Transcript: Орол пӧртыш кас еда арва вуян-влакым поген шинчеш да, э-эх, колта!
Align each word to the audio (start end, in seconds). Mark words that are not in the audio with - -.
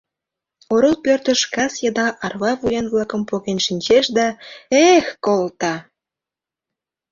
Орол 0.73 0.95
пӧртыш 1.03 1.41
кас 1.53 1.73
еда 1.87 2.07
арва 2.25 2.51
вуян-влакым 2.59 3.21
поген 3.29 3.59
шинчеш 3.65 4.05
да, 4.17 4.27
э-эх, 4.81 5.07
колта! 5.25 5.75